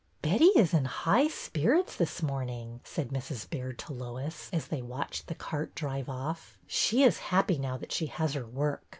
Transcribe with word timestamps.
Betty 0.23 0.49
is 0.55 0.73
in 0.73 0.85
high 0.85 1.27
spirits 1.27 1.95
this 1.95 2.23
morning," 2.23 2.81
said 2.83 3.09
Mrs. 3.09 3.47
Baird 3.47 3.77
to 3.77 3.93
Lois, 3.93 4.49
as 4.51 4.65
they 4.69 4.81
watched 4.81 5.27
the 5.27 5.35
cart 5.35 5.75
drive 5.75 6.09
off. 6.09 6.57
She 6.65 7.03
is 7.03 7.19
happy 7.29 7.59
now 7.59 7.77
that 7.77 7.91
she 7.91 8.07
has 8.07 8.33
her 8.33 8.47
work. 8.47 8.81